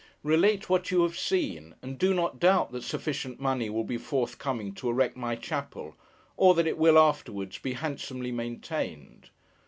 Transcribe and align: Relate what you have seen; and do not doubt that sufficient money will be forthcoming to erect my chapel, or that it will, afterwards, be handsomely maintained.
Relate 0.23 0.67
what 0.67 0.89
you 0.89 1.03
have 1.03 1.15
seen; 1.15 1.75
and 1.83 1.99
do 1.99 2.11
not 2.11 2.39
doubt 2.39 2.71
that 2.71 2.81
sufficient 2.81 3.39
money 3.39 3.69
will 3.69 3.83
be 3.83 3.99
forthcoming 3.99 4.73
to 4.73 4.89
erect 4.89 5.15
my 5.15 5.35
chapel, 5.35 5.95
or 6.37 6.55
that 6.55 6.65
it 6.65 6.79
will, 6.79 6.97
afterwards, 6.97 7.59
be 7.59 7.73
handsomely 7.73 8.31
maintained. 8.31 9.29